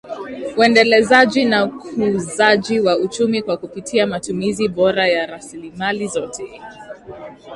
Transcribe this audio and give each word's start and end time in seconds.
Uendelezaji 0.57 1.45
na 1.45 1.65
ukuzaji 1.65 2.79
wa 2.79 2.97
uchumi 2.97 3.41
kwa 3.43 3.57
kupitia 3.57 4.07
matumizi 4.07 4.67
bora 4.67 5.07
ya 5.07 5.25
rasilimali 5.25 6.07
zote 6.07 6.61